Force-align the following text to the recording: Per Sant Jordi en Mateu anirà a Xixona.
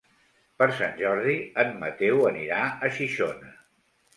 Per 0.61 0.67
Sant 0.77 0.95
Jordi 1.01 1.35
en 1.65 1.77
Mateu 1.83 2.25
anirà 2.33 2.65
a 2.67 2.91
Xixona. 2.99 3.53